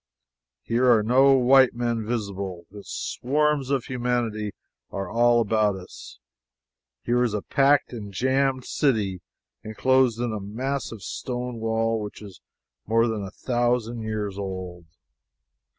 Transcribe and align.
Here 0.63 0.91
are 0.91 1.03
no 1.03 1.33
white 1.33 1.75
men 1.75 2.03
visible, 2.03 2.65
yet 2.71 2.85
swarms 2.87 3.69
of 3.69 3.83
humanity 3.85 4.53
are 4.89 5.07
all 5.07 5.39
about 5.41 5.75
us. 5.75 6.17
Here 7.03 7.23
is 7.23 7.35
a 7.35 7.43
packed 7.43 7.93
and 7.93 8.11
jammed 8.11 8.65
city 8.65 9.21
enclosed 9.63 10.19
in 10.19 10.33
a 10.33 10.39
massive 10.39 11.03
stone 11.03 11.57
wall 11.59 12.01
which 12.01 12.19
is 12.23 12.41
more 12.87 13.07
than 13.07 13.21
a 13.23 13.29
thousand 13.29 14.01
years 14.01 14.39
old. 14.39 14.85